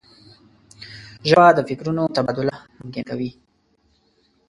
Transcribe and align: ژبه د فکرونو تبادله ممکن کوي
ژبه 1.29 1.45
د 1.53 1.59
فکرونو 1.69 2.03
تبادله 2.15 2.55
ممکن 2.79 3.03
کوي 3.09 3.31